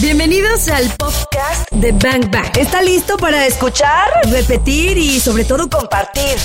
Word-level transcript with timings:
Bienvenidos 0.00 0.68
al 0.68 0.90
podcast 0.96 1.70
de 1.70 1.92
Bang 1.92 2.30
Bang. 2.30 2.56
¿Está 2.56 2.80
listo 2.82 3.16
para 3.18 3.46
escuchar, 3.46 4.08
repetir 4.30 4.96
y 4.96 5.20
sobre 5.20 5.44
todo 5.44 5.68
compartir? 5.68 6.38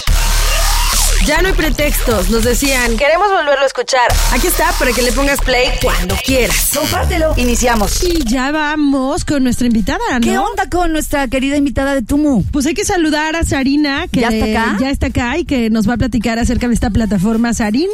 Ya 1.26 1.42
no 1.42 1.50
hay 1.50 1.54
pretextos, 1.54 2.30
nos 2.30 2.44
decían. 2.46 2.96
Queremos 2.96 3.28
volverlo 3.30 3.62
a 3.64 3.66
escuchar. 3.66 4.08
Aquí 4.32 4.48
está 4.48 4.72
para 4.80 4.92
que 4.94 5.02
le 5.02 5.12
pongas 5.12 5.42
play 5.42 5.70
cuando 5.82 6.16
quieras. 6.26 6.72
Compártelo. 6.74 7.34
Iniciamos. 7.36 8.02
Y 8.04 8.24
ya 8.24 8.52
vamos 8.52 9.26
con 9.26 9.44
nuestra 9.44 9.68
invitada, 9.68 10.00
¿no? 10.14 10.22
¿Qué 10.22 10.38
onda 10.38 10.70
con 10.70 10.94
nuestra 10.94 11.28
querida 11.28 11.58
invitada 11.58 11.96
de 11.96 12.02
Tumu? 12.02 12.44
Pues 12.52 12.66
hay 12.66 12.74
que 12.74 12.86
saludar 12.86 13.36
a 13.36 13.44
Sarina, 13.44 14.08
que 14.08 14.22
¿Ya 14.22 14.30
está 14.30 14.46
acá? 14.46 14.78
ya 14.80 14.90
está 14.90 15.08
acá 15.08 15.38
y 15.38 15.44
que 15.44 15.70
nos 15.70 15.90
va 15.90 15.96
a 15.96 15.98
platicar 15.98 16.40
acerca 16.40 16.70
de 16.70 16.74
esta 16.76 16.92
plataforma 16.92 17.54
Sarina. 17.54 17.88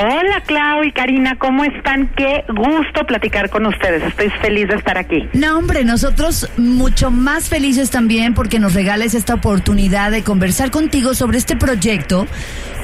Hola 0.00 0.42
Clau 0.46 0.84
y 0.84 0.92
Karina, 0.92 1.36
¿cómo 1.38 1.64
están? 1.64 2.10
Qué 2.16 2.44
gusto 2.48 3.04
platicar 3.06 3.50
con 3.50 3.66
ustedes. 3.66 4.02
Estoy 4.04 4.30
feliz 4.40 4.68
de 4.68 4.74
estar 4.76 4.98
aquí. 4.98 5.28
No, 5.32 5.58
hombre, 5.58 5.84
nosotros 5.84 6.48
mucho 6.56 7.10
más 7.10 7.48
felices 7.48 7.90
también 7.90 8.34
porque 8.34 8.58
nos 8.58 8.74
regales 8.74 9.14
esta 9.14 9.34
oportunidad 9.34 10.10
de 10.10 10.22
conversar 10.22 10.70
contigo 10.70 11.14
sobre 11.14 11.38
este 11.38 11.56
proyecto, 11.56 11.93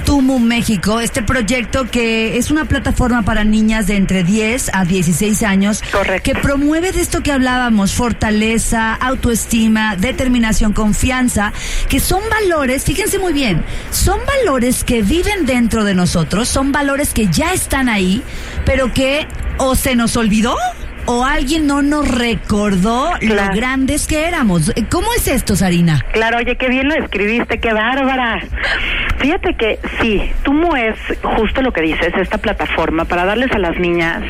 Tumu 0.05 0.38
México, 0.38 0.98
este 1.00 1.23
proyecto 1.23 1.84
que 1.91 2.38
es 2.38 2.51
una 2.51 2.64
plataforma 2.64 3.23
para 3.23 3.45
niñas 3.45 3.87
de 3.87 3.96
entre 3.96 4.23
10 4.24 4.70
a 4.73 4.84
16 4.84 5.42
años, 5.42 5.82
Correcto. 5.92 6.23
que 6.32 6.38
promueve 6.38 6.91
de 6.92 7.01
esto 7.02 7.23
que 7.23 7.30
hablábamos, 7.32 7.92
fortaleza, 7.92 8.95
autoestima, 8.95 9.96
determinación, 9.96 10.73
confianza, 10.73 11.52
que 11.88 12.01
son 12.01 12.23
valores, 12.30 12.84
fíjense 12.84 13.18
muy 13.18 13.32
bien, 13.34 13.62
son 13.91 14.18
valores 14.27 14.84
que 14.84 15.02
viven 15.02 15.45
dentro 15.45 15.84
de 15.84 15.95
nosotros, 15.95 16.48
son 16.48 16.73
valores 16.73 17.12
que 17.12 17.27
ya 17.29 17.52
están 17.52 17.88
ahí, 17.88 18.23
pero 18.65 18.92
que 18.95 19.27
o 19.59 19.74
se 19.74 19.95
nos 19.96 20.16
olvidó 20.16 20.56
o 21.06 21.24
alguien 21.24 21.66
no 21.66 21.82
nos 21.82 22.09
recordó 22.09 23.10
Claro. 23.20 23.51
lo 23.51 23.56
grandes 23.56 24.06
que 24.06 24.27
éramos. 24.27 24.73
¿Cómo 24.90 25.12
es 25.15 25.29
esto, 25.29 25.56
Sarina? 25.56 26.04
Claro, 26.12 26.38
oye, 26.38 26.56
qué 26.56 26.68
bien 26.68 26.88
lo 26.88 26.95
escribiste, 26.95 27.59
qué 27.59 27.73
bárbara. 27.73 28.40
Fíjate 29.21 29.52
que 29.52 29.79
sí, 30.01 30.32
Tumo 30.45 30.74
es 30.76 30.96
justo 31.23 31.60
lo 31.60 31.73
que 31.73 31.82
dices, 31.82 32.10
esta 32.16 32.38
plataforma 32.38 33.04
para 33.04 33.27
darles 33.27 33.52
a 33.52 33.59
las 33.59 33.79
niñas 33.79 34.23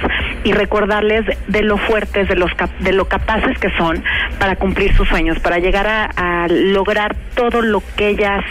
y 0.42 0.52
recordarles 0.52 1.24
de 1.46 1.62
lo 1.62 1.76
fuertes, 1.76 2.28
de, 2.28 2.34
los 2.34 2.50
de 2.80 2.92
lo 2.92 3.04
capaces 3.04 3.56
que 3.58 3.70
son 3.76 4.02
para 4.40 4.56
cumplir 4.56 4.92
sus 4.96 5.08
sueños, 5.08 5.38
para 5.38 5.58
llegar 5.58 5.86
a, 5.86 6.10
a 6.16 6.48
lograr 6.48 7.14
todo 7.36 7.62
lo 7.62 7.84
que 7.96 8.08
ellas 8.08 8.44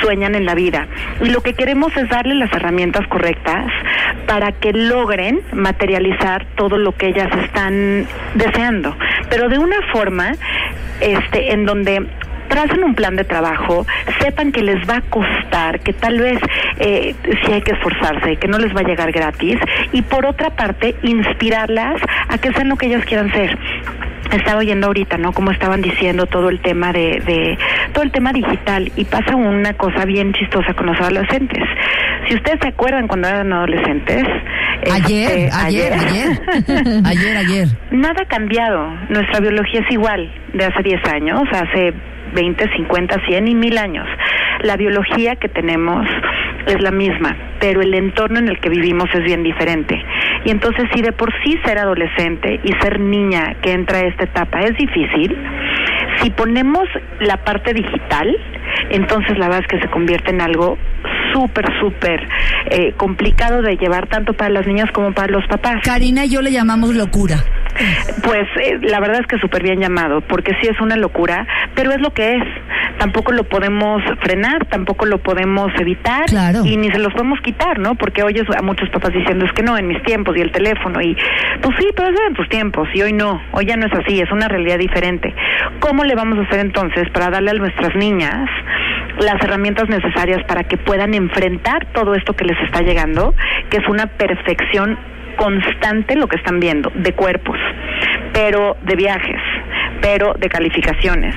sueñan 0.00 0.34
en 0.34 0.46
la 0.46 0.54
vida. 0.54 0.86
Y 1.20 1.28
lo 1.28 1.42
que 1.42 1.52
queremos 1.52 1.94
es 1.94 2.08
darles 2.08 2.38
las 2.38 2.52
herramientas 2.54 3.06
correctas 3.08 3.66
para 4.26 4.52
que 4.52 4.72
logren 4.72 5.42
materializar 5.52 6.46
todo 6.56 6.78
lo 6.78 6.96
que 6.96 7.08
ellas 7.08 7.28
están 7.44 8.06
deseando, 8.34 8.96
pero 9.28 9.50
de 9.50 9.58
una 9.58 9.76
forma 9.92 10.32
este 11.00 11.52
en 11.52 11.66
donde 11.66 12.06
tracen 12.52 12.84
un 12.84 12.94
plan 12.94 13.16
de 13.16 13.24
trabajo, 13.24 13.86
sepan 14.20 14.52
que 14.52 14.62
les 14.62 14.86
va 14.88 14.96
a 14.96 15.00
costar, 15.00 15.80
que 15.80 15.94
tal 15.94 16.18
vez 16.18 16.38
eh, 16.78 17.14
sí 17.24 17.52
hay 17.52 17.62
que 17.62 17.72
esforzarse, 17.72 18.36
que 18.36 18.46
no 18.46 18.58
les 18.58 18.76
va 18.76 18.80
a 18.80 18.84
llegar 18.84 19.10
gratis, 19.10 19.56
y 19.92 20.02
por 20.02 20.26
otra 20.26 20.50
parte, 20.50 20.94
inspirarlas 21.02 22.02
a 22.28 22.36
que 22.36 22.52
sean 22.52 22.68
lo 22.68 22.76
que 22.76 22.86
ellas 22.86 23.06
quieran 23.06 23.32
ser 23.32 23.58
estaba 24.32 24.60
oyendo 24.60 24.86
ahorita, 24.86 25.18
¿no? 25.18 25.32
Como 25.32 25.50
estaban 25.50 25.82
diciendo 25.82 26.24
todo 26.24 26.48
el 26.48 26.60
tema 26.60 26.90
de, 26.90 27.22
de 27.26 27.58
todo 27.92 28.02
el 28.02 28.10
tema 28.12 28.32
digital 28.32 28.90
y 28.96 29.04
pasa 29.04 29.36
una 29.36 29.74
cosa 29.74 30.06
bien 30.06 30.32
chistosa 30.32 30.72
con 30.72 30.86
los 30.86 30.98
adolescentes. 30.98 31.62
Si 32.26 32.34
ustedes 32.34 32.58
se 32.62 32.68
acuerdan 32.68 33.08
cuando 33.08 33.28
eran 33.28 33.52
adolescentes, 33.52 34.24
Ayer, 34.90 35.30
este, 35.30 35.50
ayer, 35.52 35.92
ayer, 35.92 36.40
ayer, 37.04 37.36
ayer. 37.46 37.68
Nada 37.92 38.22
ha 38.22 38.26
cambiado. 38.26 38.88
Nuestra 39.10 39.40
biología 39.40 39.80
es 39.80 39.90
igual 39.92 40.32
de 40.54 40.64
hace 40.64 40.82
10 40.82 41.04
años, 41.12 41.42
hace 41.52 41.92
20, 42.32 42.70
50, 42.76 43.26
100 43.26 43.48
y 43.48 43.54
1000 43.54 43.78
años. 43.78 44.08
La 44.62 44.76
biología 44.76 45.36
que 45.36 45.48
tenemos 45.48 46.06
es 46.66 46.80
la 46.80 46.90
misma, 46.90 47.36
pero 47.58 47.80
el 47.80 47.94
entorno 47.94 48.38
en 48.38 48.48
el 48.48 48.60
que 48.60 48.68
vivimos 48.68 49.08
es 49.14 49.24
bien 49.24 49.42
diferente. 49.42 50.00
Y 50.44 50.50
entonces 50.50 50.84
si 50.94 51.02
de 51.02 51.12
por 51.12 51.32
sí 51.42 51.58
ser 51.64 51.78
adolescente 51.78 52.60
y 52.62 52.72
ser 52.80 53.00
niña 53.00 53.56
que 53.62 53.72
entra 53.72 53.98
a 53.98 54.02
esta 54.02 54.24
etapa 54.24 54.60
es 54.60 54.76
difícil, 54.76 55.36
si 56.20 56.30
ponemos 56.30 56.88
la 57.20 57.38
parte 57.38 57.72
digital, 57.72 58.36
entonces 58.90 59.38
la 59.38 59.46
verdad 59.46 59.62
es 59.62 59.68
que 59.68 59.80
se 59.80 59.88
convierte 59.88 60.30
en 60.30 60.40
algo 60.40 60.78
súper, 61.32 61.64
súper 61.80 62.26
eh, 62.70 62.92
complicado 62.96 63.62
de 63.62 63.76
llevar 63.76 64.06
tanto 64.08 64.32
para 64.34 64.50
las 64.50 64.66
niñas 64.66 64.90
como 64.92 65.12
para 65.12 65.28
los 65.32 65.46
papás. 65.46 65.76
Karina 65.84 66.24
y 66.24 66.30
yo 66.30 66.42
le 66.42 66.52
llamamos 66.52 66.94
locura. 66.94 67.36
Pues 68.22 68.46
eh, 68.62 68.78
la 68.82 69.00
verdad 69.00 69.20
es 69.20 69.26
que 69.26 69.38
súper 69.38 69.62
bien 69.62 69.80
llamado, 69.80 70.20
porque 70.22 70.52
sí 70.60 70.68
es 70.68 70.80
una 70.80 70.96
locura, 70.96 71.46
pero 71.74 71.90
es 71.92 72.00
lo 72.00 72.10
que 72.12 72.36
es. 72.36 72.42
Tampoco 72.98 73.32
lo 73.32 73.44
podemos 73.44 74.02
frenar, 74.20 74.66
tampoco 74.66 75.06
lo 75.06 75.18
podemos 75.18 75.72
evitar 75.80 76.26
Claro. 76.26 76.62
y 76.64 76.76
ni 76.76 76.90
se 76.90 76.98
los 76.98 77.12
podemos 77.14 77.40
quitar, 77.40 77.78
¿no? 77.78 77.94
Porque 77.94 78.22
oyes 78.22 78.44
a 78.56 78.62
muchos 78.62 78.88
papás 78.90 79.12
diciendo 79.12 79.46
es 79.46 79.52
que 79.52 79.62
no, 79.62 79.76
en 79.78 79.88
mis 79.88 80.02
tiempos 80.02 80.36
y 80.36 80.40
el 80.40 80.52
teléfono 80.52 81.00
y 81.00 81.16
pues 81.62 81.74
sí, 81.80 81.86
pero 81.96 82.08
eso 82.10 82.18
era 82.18 82.28
en 82.28 82.34
tus 82.34 82.48
tiempos 82.48 82.88
y 82.94 83.02
hoy 83.02 83.12
no, 83.12 83.40
hoy 83.52 83.64
ya 83.66 83.76
no 83.76 83.86
es 83.86 83.92
así, 83.94 84.20
es 84.20 84.30
una 84.30 84.46
realidad 84.48 84.78
diferente. 84.78 85.34
¿Cómo 85.80 86.04
le 86.04 86.14
vamos 86.14 86.38
a 86.38 86.42
hacer 86.42 86.60
entonces 86.60 87.08
para 87.10 87.30
darle 87.30 87.50
a 87.50 87.54
nuestras 87.54 87.94
niñas 87.96 88.48
las 89.18 89.42
herramientas 89.42 89.88
necesarias 89.88 90.42
para 90.46 90.64
que 90.64 90.76
puedan 90.76 91.14
enfrentar 91.22 91.86
todo 91.92 92.14
esto 92.14 92.34
que 92.34 92.44
les 92.44 92.58
está 92.60 92.82
llegando, 92.82 93.34
que 93.70 93.78
es 93.78 93.88
una 93.88 94.06
perfección 94.06 94.98
constante 95.36 96.14
lo 96.16 96.26
que 96.28 96.36
están 96.36 96.60
viendo, 96.60 96.92
de 96.94 97.12
cuerpos, 97.14 97.58
pero 98.32 98.76
de 98.82 98.96
viajes, 98.96 99.40
pero 100.02 100.34
de 100.38 100.48
calificaciones, 100.48 101.34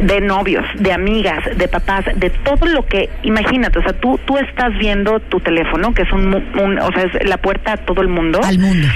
de 0.00 0.20
novios, 0.20 0.64
de 0.76 0.92
amigas, 0.92 1.42
de 1.56 1.68
papás, 1.68 2.04
de 2.16 2.30
todo 2.30 2.66
lo 2.66 2.86
que, 2.86 3.10
imagínate, 3.22 3.78
o 3.78 3.82
sea, 3.82 3.92
tú, 3.92 4.18
tú 4.24 4.38
estás 4.38 4.76
viendo 4.78 5.20
tu 5.20 5.38
teléfono, 5.40 5.92
que 5.92 6.02
es 6.02 6.12
un, 6.12 6.34
un- 6.34 6.78
o 6.78 6.90
sea, 6.92 7.04
es 7.04 7.28
la 7.28 7.36
puerta 7.36 7.74
a 7.74 7.76
todo 7.76 8.00
el 8.00 8.08
mundo, 8.08 8.40
Al 8.42 8.58
mundo. 8.58 8.88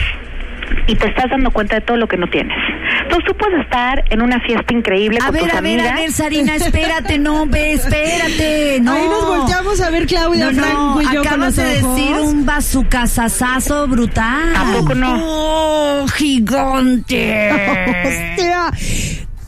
y 0.87 0.95
te 0.95 1.07
estás 1.09 1.29
dando 1.31 1.51
cuenta 1.51 1.75
de 1.77 1.81
todo 1.83 1.99
lo 1.99 2.07
que 2.09 2.17
no 2.17 2.27
tienes. 2.29 2.57
Tú 3.09 3.35
puedes 3.39 3.61
estar 3.65 4.05
en 4.11 4.23
una 4.23 4.39
fiesta 4.41 4.73
increíble 4.73 5.19
A 5.21 5.27
con 5.27 5.35
ver, 5.35 5.43
tus 5.45 5.53
a 5.55 5.61
ver, 5.61 5.73
amigas. 5.81 5.93
a 5.93 6.01
ver, 6.01 6.13
Sarina, 6.13 6.55
espérate, 6.57 7.19
no, 7.19 7.47
ve, 7.47 7.73
espérate, 7.73 8.79
no. 8.81 8.93
Ahí 8.93 9.09
nos 9.09 9.27
volteamos 9.27 9.81
a 9.81 9.91
ver 9.91 10.07
Claudia, 10.07 10.51
No, 10.53 10.63
Franco 10.63 11.03
y 11.03 11.05
yo 11.07 11.11
con 11.23 11.27
acabas 11.27 11.47
los 11.47 11.57
de 11.57 11.83
ojos. 11.83 11.97
decir 11.97 12.17
un 12.17 12.47
bazucazazazo 12.47 13.87
brutal. 13.89 14.55
¿A 14.57 14.73
poco 14.73 14.95
no? 14.95 15.19
¡Oh, 15.23 16.07
gigante! 16.09 17.51
Hostia, 18.37 18.71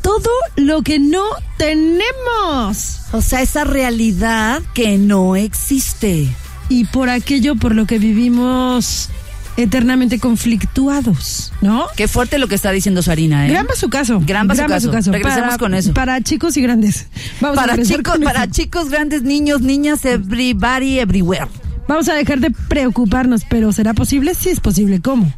todo 0.03 0.31
lo 0.57 0.83
que 0.83 0.99
no 0.99 1.25
tenemos. 1.57 3.01
o 3.13 3.21
sea, 3.21 3.43
esa 3.43 3.65
realidad 3.65 4.63
que 4.75 4.99
no 4.99 5.37
existe. 5.37 6.29
Y 6.69 6.85
por 6.87 7.09
aquello 7.11 7.55
por 7.57 7.75
lo 7.75 7.87
que 7.87 7.99
vivimos 7.99 9.09
eternamente 9.57 10.19
conflictuados, 10.19 11.53
¿no? 11.61 11.87
Qué 11.97 12.09
fuerte 12.09 12.39
lo 12.39 12.49
que 12.49 12.55
está 12.55 12.71
diciendo 12.73 13.03
Sarina, 13.03 13.47
¿eh? 13.47 13.51
Gran 13.51 13.67
bazucazo. 13.67 14.21
Gran 14.25 14.47
bazucazo. 14.49 14.91
Regresemos 15.13 15.47
Para- 15.49 15.59
con 15.59 15.75
eso. 15.75 15.95
Para 15.95 16.21
chicos 16.21 16.57
y 16.57 16.63
grandes. 16.63 17.07
Vamos 17.41 17.59
a 17.59 17.63
para 17.63 17.73
regresar 17.75 17.97
chicos, 17.99 18.19
para 18.23 18.45
eso. 18.45 18.53
chicos, 18.53 18.91
grandes, 18.91 19.23
niños, 19.23 19.61
niñas, 19.63 20.05
everybody, 20.05 20.99
everywhere. 20.99 21.47
Vamos 21.89 22.09
a 22.09 22.15
dejar 22.15 22.41
de 22.41 22.51
preocuparnos, 22.51 23.45
pero 23.49 23.73
¿será 23.73 23.95
posible? 23.95 24.35
Sí 24.35 24.49
es 24.49 24.61
posible. 24.61 25.01
¿Cómo? 25.01 25.33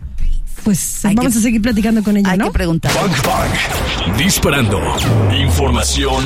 Pues 0.69 1.03
Hay 1.07 1.15
vamos 1.15 1.33
que- 1.33 1.39
a 1.39 1.43
seguir 1.43 1.63
platicando 1.63 2.03
con 2.03 2.15
ella, 2.19 2.31
Hay 2.31 2.37
¿no? 2.37 2.45
que 2.45 2.51
preguntar. 2.51 2.93
Bang 2.93 3.11
Bang. 3.25 4.19
Disparando. 4.19 4.79
Información 5.41 6.23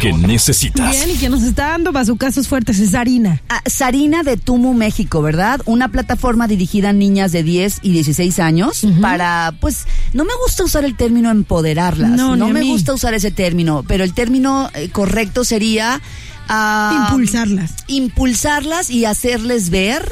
que 0.00 0.12
necesitas. 0.12 0.90
Bien, 0.90 1.10
y 1.10 1.14
quien 1.14 1.30
nos 1.30 1.44
está 1.44 1.68
dando 1.68 1.92
bazucazos 1.92 2.48
fuertes 2.48 2.80
es 2.80 2.90
Sarina. 2.90 3.40
Ah, 3.48 3.62
Sarina 3.66 4.24
de 4.24 4.36
Tumu 4.36 4.74
México, 4.74 5.22
¿verdad? 5.22 5.60
Una 5.66 5.92
plataforma 5.92 6.48
dirigida 6.48 6.88
a 6.88 6.92
niñas 6.92 7.30
de 7.30 7.44
10 7.44 7.78
y 7.82 7.92
16 7.92 8.40
años 8.40 8.84
para, 9.00 9.54
pues, 9.60 9.86
no 10.12 10.24
me 10.24 10.32
gusta 10.44 10.64
usar 10.64 10.84
el 10.84 10.96
término 10.96 11.30
empoderarlas. 11.30 12.10
No, 12.10 12.32
a 12.32 12.36
me 12.48 12.64
gusta 12.64 12.94
usar 12.94 13.14
ese 13.14 13.30
término, 13.30 13.84
pero 13.86 14.02
el 14.02 14.12
término 14.12 14.70
eh, 14.74 14.88
correcto 14.90 15.44
sería... 15.44 16.00
ah, 16.48 17.06
Impulsarlas. 17.10 17.74
Impulsarlas 17.86 18.90
y 18.90 19.04
hacerles 19.04 19.70
ver 19.70 20.04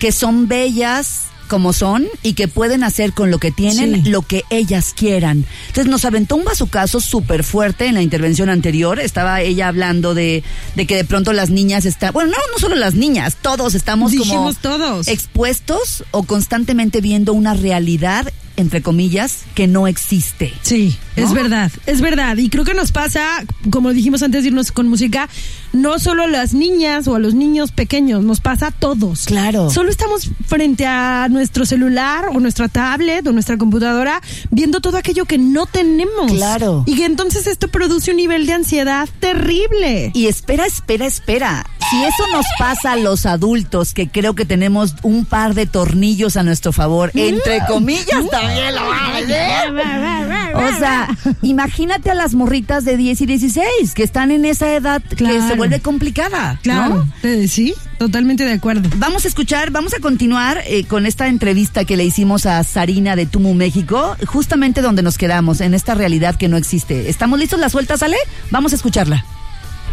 que 0.00 0.10
son 0.10 0.48
bellas 0.48 1.29
como 1.50 1.74
son 1.74 2.06
y 2.22 2.32
que 2.32 2.48
pueden 2.48 2.82
hacer 2.84 3.12
con 3.12 3.30
lo 3.30 3.38
que 3.38 3.50
tienen 3.50 4.04
Sí. 4.04 4.08
lo 4.10 4.22
que 4.22 4.44
ellas 4.48 4.94
quieran. 4.96 5.44
Entonces 5.66 5.90
nos 5.90 6.04
aventó 6.06 6.36
un 6.36 6.44
bazucazo 6.44 7.00
súper 7.00 7.44
fuerte 7.44 7.86
en 7.86 7.94
la 7.96 8.02
intervención 8.02 8.48
anterior. 8.48 9.00
Estaba 9.00 9.42
ella 9.42 9.68
hablando 9.68 10.14
de, 10.14 10.42
de 10.76 10.86
que 10.86 10.96
de 10.96 11.04
pronto 11.04 11.32
las 11.34 11.50
niñas 11.50 11.84
están, 11.84 12.12
bueno, 12.14 12.30
no, 12.30 12.36
no 12.52 12.58
solo 12.58 12.76
las 12.76 12.94
niñas, 12.94 13.36
todos 13.42 13.74
estamos 13.74 14.12
como 14.14 14.54
todos. 14.54 15.08
expuestos 15.08 16.04
o 16.12 16.22
constantemente 16.22 17.00
viendo 17.00 17.32
una 17.32 17.54
realidad 17.54 18.32
entre 18.60 18.82
comillas, 18.82 19.42
que 19.54 19.66
no 19.66 19.86
existe. 19.86 20.52
Sí, 20.62 20.96
es 21.16 21.32
verdad, 21.32 21.70
es 21.86 22.00
verdad. 22.00 22.36
Y 22.36 22.48
creo 22.48 22.64
que 22.64 22.74
nos 22.74 22.92
pasa, 22.92 23.44
como 23.70 23.92
dijimos 23.92 24.22
antes 24.22 24.42
de 24.42 24.48
irnos 24.48 24.72
con 24.72 24.88
música, 24.88 25.28
no 25.72 25.98
solo 25.98 26.24
a 26.24 26.26
las 26.26 26.54
niñas 26.54 27.08
o 27.08 27.14
a 27.14 27.18
los 27.18 27.34
niños 27.34 27.72
pequeños, 27.72 28.22
nos 28.22 28.40
pasa 28.40 28.68
a 28.68 28.70
todos. 28.70 29.24
Claro. 29.24 29.70
Solo 29.70 29.90
estamos 29.90 30.30
frente 30.46 30.86
a 30.86 31.28
nuestro 31.30 31.66
celular 31.66 32.26
o 32.34 32.40
nuestra 32.40 32.68
tablet 32.68 33.26
o 33.26 33.32
nuestra 33.32 33.58
computadora 33.58 34.20
viendo 34.50 34.80
todo 34.80 34.96
aquello 34.96 35.24
que 35.24 35.38
no 35.38 35.66
tenemos. 35.66 36.32
Claro. 36.32 36.84
Y 36.86 36.96
que 36.96 37.04
entonces 37.04 37.46
esto 37.46 37.68
produce 37.68 38.10
un 38.10 38.18
nivel 38.18 38.46
de 38.46 38.52
ansiedad 38.52 39.08
terrible. 39.20 40.10
Y 40.14 40.26
espera, 40.26 40.66
espera, 40.66 41.06
espera. 41.06 41.66
Si 41.90 42.04
eso 42.04 42.24
nos 42.32 42.46
pasa 42.56 42.92
a 42.92 42.96
los 42.96 43.26
adultos, 43.26 43.94
que 43.94 44.08
creo 44.08 44.34
que 44.34 44.44
tenemos 44.44 44.94
un 45.02 45.24
par 45.24 45.54
de 45.54 45.66
tornillos 45.66 46.36
a 46.36 46.44
nuestro 46.44 46.72
favor, 46.72 47.10
entre 47.14 47.60
comillas 47.66 48.30
también 48.30 48.76
lo 48.76 48.86
vale. 48.86 50.54
O 50.54 50.78
sea, 50.78 51.08
imagínate 51.42 52.10
a 52.10 52.14
las 52.14 52.34
morritas 52.34 52.84
de 52.84 52.96
10 52.96 53.22
y 53.22 53.26
16 53.26 53.94
que 53.94 54.04
están 54.04 54.30
en 54.30 54.44
esa 54.44 54.72
edad 54.72 55.02
que 55.02 55.40
se 55.42 55.54
vuelve 55.56 55.80
complicada. 55.80 56.54
¿no? 56.54 56.60
Claro. 56.62 57.06
Eh, 57.24 57.48
sí, 57.48 57.74
totalmente 57.98 58.44
de 58.44 58.52
acuerdo. 58.52 58.88
Vamos 58.96 59.24
a 59.24 59.28
escuchar, 59.28 59.72
vamos 59.72 59.92
a 59.92 59.98
continuar 59.98 60.62
eh, 60.66 60.84
con 60.84 61.06
esta 61.06 61.26
entrevista 61.26 61.84
que 61.84 61.96
le 61.96 62.04
hicimos 62.04 62.46
a 62.46 62.62
Sarina 62.62 63.16
de 63.16 63.26
Tumu 63.26 63.54
México, 63.54 64.16
justamente 64.26 64.80
donde 64.80 65.02
nos 65.02 65.18
quedamos, 65.18 65.60
en 65.60 65.74
esta 65.74 65.94
realidad 65.94 66.36
que 66.36 66.46
no 66.46 66.56
existe. 66.56 67.10
¿Estamos 67.10 67.40
listos? 67.40 67.58
¿La 67.58 67.68
suelta 67.68 67.96
sale? 67.96 68.16
Vamos 68.52 68.72
a 68.72 68.76
escucharla. 68.76 69.24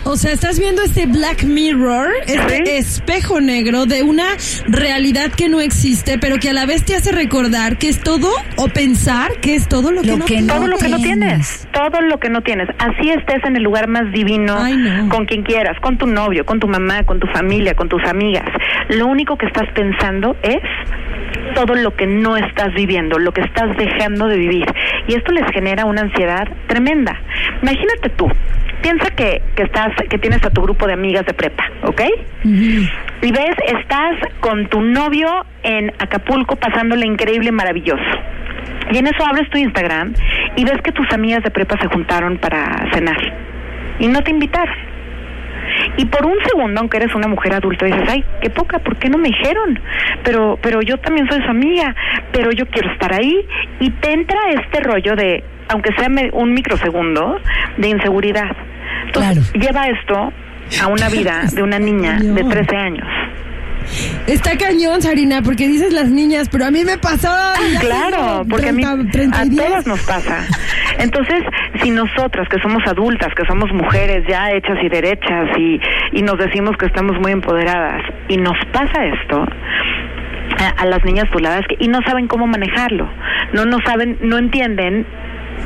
O 0.10 0.16
sea, 0.16 0.32
estás 0.32 0.58
viendo 0.58 0.82
este 0.84 1.06
Black 1.06 1.44
Mirror, 1.44 2.08
este 2.28 2.66
Sí. 2.66 2.72
espejo 2.72 3.42
negro 3.42 3.86
de 3.86 4.04
una 4.04 4.24
realidad 4.68 5.32
que 5.32 5.50
no 5.50 5.60
existe, 5.60 6.18
pero 6.18 6.38
que 6.38 6.50
a 6.50 6.54
la 6.54 6.66
vez 6.66 6.86
te 6.86 6.96
hace 6.96 7.12
recordar 7.12 7.78
que 7.78 7.90
es 7.90 8.00
todo 8.02 8.30
o 8.56 8.68
pensar 8.70 9.32
que 9.42 9.56
es 9.56 9.68
todo 9.68 9.92
lo 9.92 10.02
que 10.02 10.08
Lo 10.08 10.18
no 10.18 10.26
que 10.26 10.42
no 10.42 10.54
todo 10.56 10.68
lo 10.68 10.78
que 10.78 10.88
no 10.88 10.98
tienes. 10.98 11.20
tienes, 11.66 11.68
todo 11.74 12.02
lo 12.02 12.20
que 12.20 12.30
no 12.30 12.42
tienes. 12.42 12.70
Así 12.80 13.10
estés 13.10 13.44
en 13.44 13.58
el 13.58 13.64
lugar 13.64 13.88
más 13.90 14.10
divino, 14.14 14.58
Ay, 14.58 14.78
no. 14.78 15.10
con 15.10 15.26
quien 15.26 15.44
quieras, 15.44 15.78
con 15.82 15.98
tu 15.98 16.08
novio, 16.08 16.46
con 16.46 16.60
tu 16.62 16.68
mamá, 16.68 17.04
con 17.04 17.20
tu 17.20 17.28
familia, 17.28 17.74
con 17.76 17.90
tus 17.90 18.04
amigas. 18.06 18.48
Lo 18.90 19.08
único 19.08 19.38
que 19.38 19.46
estás 19.48 19.68
pensando 19.76 20.38
es 20.42 20.58
todo 21.54 21.76
lo 21.76 21.96
que 21.96 22.08
no 22.08 22.38
estás 22.38 22.74
viviendo, 22.74 23.20
lo 23.20 23.34
que 23.34 23.42
estás 23.42 23.76
dejando 23.78 24.28
de 24.28 24.38
vivir. 24.38 24.66
Y 25.08 25.16
esto 25.16 25.32
les 25.34 25.46
genera 25.54 25.86
una 25.86 26.02
ansiedad 26.02 26.46
tremenda. 26.68 27.20
Imagínate 27.62 28.10
tú, 28.16 28.28
piensa 28.88 29.10
que, 29.16 29.42
que 29.54 29.64
estás, 29.64 29.90
que 30.10 30.18
tienes 30.18 30.42
a 30.46 30.50
tu 30.50 30.62
grupo 30.62 30.88
de 30.88 30.94
amigas 30.94 31.26
de 31.26 31.34
prepa, 31.34 31.64
¿ok? 31.84 32.02
Y 33.22 33.32
ves, 33.34 33.56
estás 33.68 34.16
con 34.40 34.70
tu 34.70 34.80
novio 34.80 35.28
en 35.64 35.92
Acapulco 36.00 36.56
pasándole 36.56 37.06
increíble 37.06 37.50
y 37.50 37.52
maravilloso. 37.52 38.02
Y 38.94 38.98
en 38.98 39.08
eso 39.08 39.26
abres 39.26 39.50
tu 39.50 39.58
Instagram 39.58 40.14
y 40.56 40.64
ves 40.64 40.82
que 40.82 40.94
tus 40.94 41.12
amigas 41.12 41.44
de 41.44 41.52
prepa 41.52 41.76
se 41.82 41.88
juntaron 41.90 42.38
para 42.38 42.90
cenar 42.94 43.18
y 44.00 44.08
no 44.08 44.22
te 44.22 44.32
invitaron. 44.32 44.74
Y 45.98 46.06
por 46.06 46.26
un 46.26 46.38
segundo, 46.48 46.80
aunque 46.80 46.98
eres 46.98 47.14
una 47.16 47.28
mujer 47.28 47.54
adulta, 47.54 47.86
dices, 47.86 48.04
ay, 48.08 48.24
qué 48.42 48.50
poca, 48.50 48.80
¿por 48.80 48.98
qué 48.98 49.10
no 49.10 49.18
me 49.18 49.30
dijeron? 49.30 49.80
Pero, 50.24 50.60
pero 50.62 50.82
yo 50.82 50.98
también 50.98 51.28
soy 51.30 51.42
su 51.42 51.50
amiga, 51.50 51.96
pero 52.32 52.52
yo 52.52 52.66
quiero 52.68 52.92
estar 52.92 53.14
ahí. 53.14 53.46
Y 53.80 53.90
te 53.92 54.14
entra 54.14 54.40
este 54.52 54.80
rollo 54.82 55.16
de, 55.16 55.44
aunque 55.70 55.92
sea 55.94 56.10
un 56.34 56.54
microsegundo, 56.54 57.40
de 57.78 57.90
inseguridad. 57.90 58.56
Entonces, 59.06 59.54
lleva 59.54 59.88
esto 59.88 60.32
a 60.82 60.88
una 60.88 61.10
vida 61.10 61.42
de 61.54 61.64
una 61.64 61.80
niña 61.80 62.20
de 62.20 62.42
cañón. 62.42 62.50
13 62.50 62.76
años. 62.76 63.08
Está 64.28 64.58
cañón, 64.58 65.02
Sarina, 65.02 65.42
porque 65.42 65.68
dices 65.68 65.94
las 65.94 66.10
niñas, 66.10 66.50
pero 66.50 66.66
a 66.66 66.72
mí 66.72 66.84
me 66.84 66.98
pasó. 66.98 67.30
ya 67.74 67.80
Claro, 67.80 68.46
porque 68.50 68.70
a 68.70 68.74
mí 68.74 68.84
30, 68.84 69.12
30 69.12 69.40
a 69.40 69.46
y 69.46 69.50
10. 69.50 69.66
todas 69.66 69.88
nos 69.88 70.02
pasa. 70.02 70.46
Entonces, 71.00 71.44
si 71.82 71.92
nosotras 71.92 72.48
que 72.50 72.60
somos 72.60 72.84
adultas, 72.86 73.34
que 73.36 73.46
somos 73.46 73.72
mujeres 73.72 74.26
ya 74.28 74.52
hechas 74.52 74.78
y 74.82 74.90
derechas 74.90 75.50
y, 75.58 75.80
y 76.14 76.22
nos 76.22 76.38
decimos 76.38 76.76
que 76.78 76.86
estamos 76.86 77.20
muy 77.22 77.32
empoderadas 77.32 78.02
y 78.28 78.38
nos 78.38 78.58
pasa 78.74 79.06
esto 79.06 79.46
a, 80.60 80.82
a 80.82 80.86
las 80.86 81.04
niñas 81.06 81.30
tuladas 81.32 81.66
que, 81.68 81.78
y 81.80 81.88
no 81.88 82.00
saben 82.06 82.28
cómo 82.28 82.48
manejarlo, 82.48 83.10
no 83.54 83.66
no 83.66 83.78
saben, 83.86 84.18
no 84.22 84.38
entienden 84.38 85.06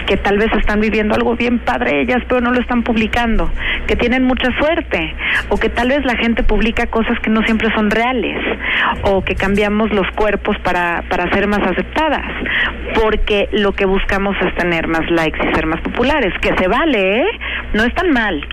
que 0.08 0.18
tal 0.18 0.38
vez 0.38 0.52
están 0.54 0.80
viviendo 0.80 1.16
algo 1.16 1.36
bien 1.36 1.60
padre 1.60 2.02
ellas, 2.02 2.22
pero 2.28 2.42
no 2.42 2.52
lo 2.52 2.60
están 2.60 2.84
publicando, 2.84 3.52
que 3.88 3.96
tienen 3.96 4.24
mucha 4.24 4.50
suerte, 4.60 5.16
o 5.50 5.58
que 5.58 5.70
tal 5.70 5.90
vez 5.90 6.04
la 6.06 6.16
gente 6.16 6.44
publica 6.44 6.88
cosas 6.88 7.18
que 7.20 7.30
no 7.30 7.42
siempre 7.44 7.74
son 7.74 7.92
reales, 7.92 8.38
o 9.04 9.24
que 9.24 9.36
cambiamos 9.36 9.92
los 9.92 10.10
cuerpos 10.12 10.58
para, 10.60 11.04
para 11.10 11.32
ser 11.32 11.48
más 11.48 11.62
aceptadas, 11.62 12.32
porque 12.96 13.50
lo 13.52 13.74
que 13.74 13.86
buscamos 13.86 14.36
es 14.42 14.54
tener 14.56 14.88
más 14.88 15.10
likes 15.10 15.40
y 15.44 15.56
ser 15.56 15.66
más 15.66 15.82
populares, 15.82 16.34
que 16.42 16.56
se 16.58 16.68
vale, 16.68 17.22
¿eh? 17.22 17.28
No 17.74 17.84
es 17.84 17.94
tan 17.94 18.12
mal. 18.12 18.46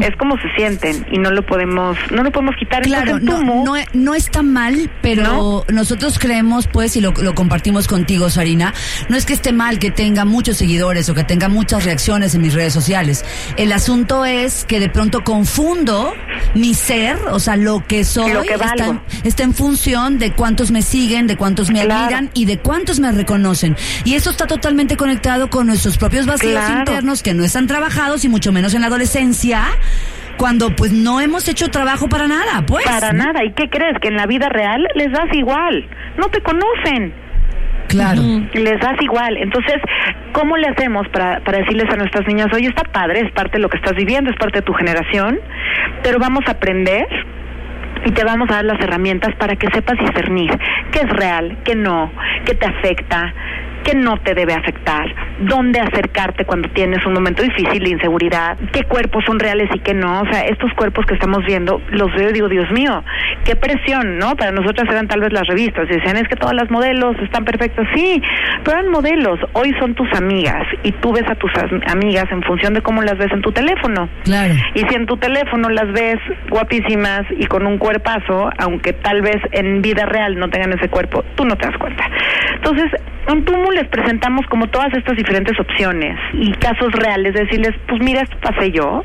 Es 0.00 0.16
como 0.16 0.36
se 0.38 0.48
sienten 0.56 1.06
y 1.10 1.18
no 1.18 1.30
lo 1.30 1.44
podemos 1.44 1.96
no 2.10 2.22
lo 2.22 2.30
podemos 2.32 2.54
quitar 2.56 2.82
Claro, 2.82 3.16
Entonces, 3.18 3.46
no, 3.46 3.64
Tumu- 3.64 3.64
no, 3.64 3.74
no 3.92 4.14
está 4.14 4.42
mal, 4.42 4.90
pero 5.02 5.22
¿No? 5.24 5.64
nosotros 5.74 6.18
creemos, 6.18 6.66
pues, 6.66 6.96
y 6.96 7.00
lo, 7.00 7.12
lo 7.12 7.34
compartimos 7.34 7.86
contigo, 7.86 8.30
Sarina, 8.30 8.72
no 9.08 9.16
es 9.16 9.26
que 9.26 9.32
esté 9.34 9.52
mal 9.52 9.78
que 9.78 9.90
tenga 9.90 10.24
muchos 10.24 10.56
seguidores 10.56 11.08
o 11.08 11.14
que 11.14 11.24
tenga 11.24 11.48
muchas 11.48 11.84
reacciones 11.84 12.34
en 12.34 12.42
mis 12.42 12.54
redes 12.54 12.72
sociales. 12.72 13.24
El 13.56 13.72
asunto 13.72 14.24
es 14.24 14.64
que 14.64 14.80
de 14.80 14.88
pronto 14.88 15.22
confundo 15.22 16.12
mi 16.54 16.74
ser, 16.74 17.16
o 17.30 17.38
sea, 17.38 17.56
lo 17.56 17.84
que 17.86 18.04
soy, 18.04 18.32
Lo 18.32 18.42
que 18.42 18.54
está, 18.54 18.86
en, 18.86 19.00
está 19.24 19.42
en 19.42 19.54
función 19.54 20.18
de 20.18 20.32
cuántos 20.32 20.70
me 20.70 20.82
siguen, 20.82 21.26
de 21.26 21.36
cuántos 21.36 21.70
me 21.70 21.82
Claro. 21.84 22.04
admiran 22.04 22.30
y 22.34 22.44
de 22.46 22.58
cuántos 22.58 23.00
me 23.00 23.12
reconocen. 23.12 23.76
Y 24.04 24.14
eso 24.14 24.30
está 24.30 24.46
totalmente 24.46 24.96
conectado 24.96 25.50
con 25.50 25.66
nuestros 25.66 25.98
propios 25.98 26.26
vacíos 26.26 26.52
Claro. 26.52 26.78
internos 26.80 27.22
que 27.22 27.34
no 27.34 27.44
están 27.44 27.66
trabajados 27.66 28.24
y 28.24 28.28
mucho 28.28 28.50
menos 28.52 28.74
en 28.74 28.80
la 28.80 28.86
adolescencia. 28.88 29.51
Cuando 30.36 30.70
pues 30.70 30.92
no 30.92 31.20
hemos 31.20 31.48
hecho 31.48 31.70
trabajo 31.70 32.08
para 32.08 32.26
nada, 32.26 32.64
pues. 32.66 32.84
Para 32.84 33.12
¿no? 33.12 33.24
nada. 33.24 33.44
¿Y 33.44 33.52
qué 33.52 33.68
crees? 33.68 33.98
Que 34.00 34.08
en 34.08 34.16
la 34.16 34.26
vida 34.26 34.48
real 34.48 34.86
les 34.94 35.12
das 35.12 35.32
igual. 35.32 35.88
No 36.16 36.28
te 36.28 36.40
conocen. 36.40 37.14
Claro. 37.88 38.22
Les 38.54 38.80
das 38.80 39.00
igual. 39.00 39.36
Entonces, 39.36 39.76
¿cómo 40.32 40.56
le 40.56 40.68
hacemos 40.68 41.06
para, 41.08 41.40
para 41.40 41.58
decirles 41.58 41.90
a 41.92 41.96
nuestras 41.96 42.26
niñas, 42.26 42.46
oye, 42.54 42.68
está 42.68 42.84
padre, 42.84 43.20
es 43.20 43.32
parte 43.32 43.58
de 43.58 43.58
lo 43.58 43.68
que 43.68 43.76
estás 43.76 43.94
viviendo, 43.94 44.30
es 44.30 44.36
parte 44.36 44.60
de 44.60 44.62
tu 44.62 44.72
generación, 44.72 45.38
pero 46.02 46.18
vamos 46.18 46.42
a 46.46 46.52
aprender 46.52 47.06
y 48.04 48.10
te 48.12 48.24
vamos 48.24 48.50
a 48.50 48.54
dar 48.54 48.64
las 48.64 48.80
herramientas 48.80 49.34
para 49.36 49.56
que 49.56 49.68
sepas 49.72 49.98
discernir 49.98 50.50
qué 50.90 51.00
es 51.00 51.10
real, 51.10 51.58
qué 51.64 51.74
no, 51.74 52.10
qué 52.44 52.54
te 52.54 52.66
afecta, 52.66 53.32
qué 53.84 53.94
no 53.94 54.16
te 54.18 54.34
debe 54.34 54.54
afectar, 54.54 55.06
dónde 55.40 55.80
acercarte 55.80 56.44
cuando 56.44 56.68
tienes 56.70 57.04
un 57.06 57.12
momento 57.14 57.42
difícil 57.42 57.82
de 57.82 57.90
inseguridad, 57.90 58.56
qué 58.72 58.84
cuerpos 58.84 59.24
son 59.26 59.38
reales 59.38 59.68
y 59.74 59.78
qué 59.80 59.94
no. 59.94 60.20
O 60.22 60.26
sea, 60.30 60.46
estos 60.46 60.72
cuerpos 60.74 61.04
que 61.06 61.14
estamos 61.14 61.44
viendo, 61.44 61.80
los 61.90 62.12
veo 62.14 62.30
y 62.30 62.32
digo, 62.32 62.48
Dios 62.48 62.70
mío, 62.70 63.02
qué 63.44 63.56
presión, 63.56 64.18
¿no? 64.18 64.36
Para 64.36 64.52
nosotras 64.52 64.88
eran 64.90 65.08
tal 65.08 65.20
vez 65.20 65.32
las 65.32 65.46
revistas 65.46 65.86
y 65.90 65.94
decían, 65.94 66.16
es 66.16 66.28
que 66.28 66.36
todas 66.36 66.54
las 66.54 66.70
modelos 66.70 67.16
están 67.22 67.44
perfectas. 67.44 67.86
Sí, 67.94 68.22
pero 68.64 68.78
eran 68.78 68.90
modelos. 68.90 69.38
Hoy 69.54 69.74
son 69.80 69.94
tus 69.94 70.08
amigas 70.14 70.64
y 70.82 70.92
tú 70.92 71.12
ves 71.12 71.24
a 71.28 71.34
tus 71.34 71.50
as- 71.56 71.92
amigas 71.92 72.26
en 72.30 72.42
función 72.42 72.74
de 72.74 72.82
cómo 72.82 73.02
las 73.02 73.18
ves 73.18 73.32
en 73.32 73.42
tu 73.42 73.50
teléfono. 73.52 74.08
Claro. 74.24 74.54
Y 74.74 74.80
si 74.80 74.94
en 74.94 75.06
tu 75.06 75.16
teléfono 75.16 75.68
las 75.68 75.90
ves 75.92 76.18
guapísimas 76.50 77.22
y 77.36 77.46
con 77.46 77.66
un 77.66 77.78
cuerpazo, 77.78 78.50
aunque 78.58 78.92
tal 78.92 79.22
vez 79.22 79.38
en 79.52 79.82
vida 79.82 80.06
real 80.06 80.38
no 80.38 80.48
tengan 80.48 80.72
ese 80.72 80.88
cuerpo, 80.88 81.24
tú 81.34 81.44
no 81.44 81.56
te 81.56 81.66
das 81.66 81.76
cuenta. 81.78 82.04
Entonces, 82.54 82.90
en 83.28 83.44
Tumu 83.44 83.70
les 83.74 83.88
presentamos 83.88 84.46
como 84.46 84.68
todas 84.68 84.92
estas 84.94 85.16
diferentes 85.16 85.58
opciones 85.58 86.18
y 86.34 86.52
casos 86.52 86.92
reales, 86.92 87.34
decirles, 87.34 87.72
pues 87.88 88.02
mira, 88.02 88.22
esto 88.22 88.36
pasé 88.40 88.70
yo, 88.70 89.04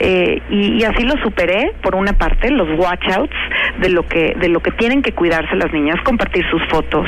eh, 0.00 0.40
y, 0.50 0.80
y 0.80 0.84
así 0.84 1.04
lo 1.04 1.16
superé, 1.22 1.72
por 1.82 1.94
una 1.94 2.12
parte, 2.12 2.50
los 2.50 2.68
watchouts 2.78 3.36
de 3.80 3.88
lo 3.90 4.06
que, 4.06 4.34
de 4.40 4.48
lo 4.48 4.60
que 4.60 4.70
tienen 4.72 5.02
que 5.02 5.12
cuidarse 5.12 5.54
las 5.56 5.72
niñas, 5.72 5.96
compartir 6.04 6.44
sus 6.50 6.62
fotos, 6.68 7.06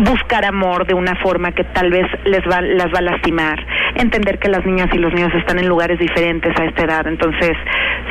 buscar 0.00 0.44
amor 0.44 0.86
de 0.86 0.94
una 0.94 1.16
forma 1.16 1.52
que 1.52 1.64
tal 1.64 1.90
vez 1.90 2.06
les 2.24 2.40
va, 2.50 2.60
las 2.60 2.86
va 2.92 2.98
a 2.98 3.02
lastimar, 3.02 3.58
entender 3.96 4.38
que 4.38 4.48
las 4.48 4.64
niñas 4.64 4.88
y 4.92 4.98
los 4.98 5.12
niños 5.12 5.32
están 5.34 5.58
en 5.58 5.68
lugares 5.68 5.98
diferentes 5.98 6.52
a 6.58 6.64
esta 6.64 6.84
edad. 6.84 7.06
Entonces, 7.06 7.56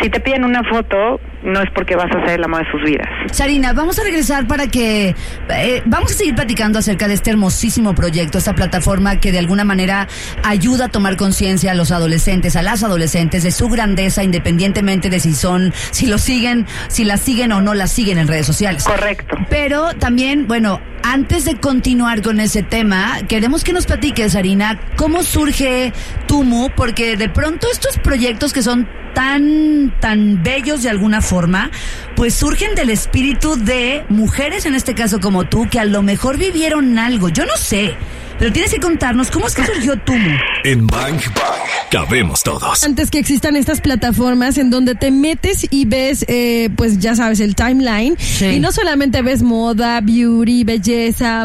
si 0.01 0.09
te 0.09 0.19
piden 0.19 0.43
una 0.43 0.63
foto, 0.63 1.19
no 1.43 1.61
es 1.61 1.69
porque 1.73 1.95
vas 1.95 2.11
a 2.11 2.25
ser 2.25 2.39
el 2.39 2.43
amor 2.43 2.65
de 2.65 2.71
sus 2.71 2.83
vidas. 2.83 3.07
Sarina, 3.31 3.73
vamos 3.73 3.99
a 3.99 4.03
regresar 4.03 4.47
para 4.47 4.67
que 4.67 5.15
eh, 5.49 5.81
vamos 5.85 6.11
a 6.11 6.15
seguir 6.15 6.35
platicando 6.35 6.79
acerca 6.79 7.07
de 7.07 7.13
este 7.13 7.31
hermosísimo 7.31 7.95
proyecto, 7.95 8.38
esta 8.38 8.55
plataforma 8.55 9.19
que 9.19 9.31
de 9.31 9.39
alguna 9.39 9.63
manera 9.63 10.07
ayuda 10.43 10.85
a 10.85 10.89
tomar 10.89 11.15
conciencia 11.17 11.71
a 11.71 11.75
los 11.75 11.91
adolescentes, 11.91 12.55
a 12.55 12.61
las 12.61 12.83
adolescentes 12.83 13.43
de 13.43 13.51
su 13.51 13.69
grandeza, 13.69 14.08
independientemente 14.17 15.09
de 15.09 15.19
si 15.19 15.33
son, 15.33 15.73
si 15.91 16.07
lo 16.07 16.17
siguen, 16.17 16.65
si 16.87 17.03
la 17.03 17.17
siguen 17.17 17.51
o 17.51 17.61
no 17.61 17.73
la 17.73 17.87
siguen 17.87 18.17
en 18.17 18.27
redes 18.27 18.45
sociales. 18.45 18.83
Correcto. 18.83 19.35
Pero 19.49 19.93
también, 19.95 20.47
bueno, 20.47 20.81
antes 21.03 21.45
de 21.45 21.55
continuar 21.59 22.21
con 22.21 22.39
ese 22.39 22.63
tema, 22.63 23.19
queremos 23.27 23.63
que 23.63 23.73
nos 23.73 23.85
platiques, 23.85 24.35
Arina, 24.35 24.79
cómo 24.95 25.23
surge 25.23 25.93
Tumu, 26.27 26.69
porque 26.75 27.17
de 27.17 27.29
pronto 27.29 27.67
estos 27.71 27.97
proyectos 27.97 28.53
que 28.53 28.63
son 28.63 28.87
tan, 29.13 29.93
tan 29.99 30.43
bellos 30.43 30.83
de 30.83 30.89
alguna 30.89 31.21
forma, 31.21 31.71
pues 32.15 32.33
surgen 32.33 32.75
del 32.75 32.89
espíritu 32.89 33.55
de 33.55 34.05
mujeres, 34.09 34.65
en 34.65 34.75
este 34.75 34.95
caso 34.95 35.19
como 35.19 35.45
tú, 35.47 35.67
que 35.69 35.79
a 35.79 35.85
lo 35.85 36.01
mejor 36.01 36.37
vivieron 36.37 36.97
algo, 36.99 37.29
yo 37.29 37.45
no 37.45 37.57
sé, 37.57 37.95
pero 38.39 38.53
tienes 38.53 38.73
que 38.73 38.79
contarnos 38.79 39.29
cómo 39.29 39.47
es 39.47 39.53
que 39.53 39.65
surgió 39.65 39.97
Tumu. 39.99 40.37
En 40.63 40.87
Bang 40.87 41.19
Bang 41.35 41.59
cabemos 41.91 42.41
todos. 42.41 42.83
Antes 42.85 43.11
que 43.11 43.19
existan 43.19 43.57
estas 43.57 43.81
plataformas 43.81 44.57
en 44.57 44.69
donde 44.69 44.95
te 44.95 45.11
metes 45.11 45.67
y 45.69 45.83
ves, 45.83 46.23
eh, 46.29 46.69
pues 46.77 46.99
ya 46.99 47.15
sabes, 47.15 47.41
el 47.41 47.53
timeline. 47.55 48.15
Sí. 48.17 48.45
Y 48.45 48.59
no 48.61 48.71
solamente 48.71 49.21
ves 49.21 49.43
moda, 49.43 49.99
beauty, 49.99 50.63
belleza, 50.63 50.88